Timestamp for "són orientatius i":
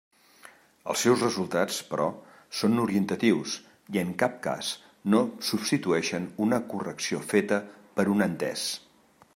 2.61-4.01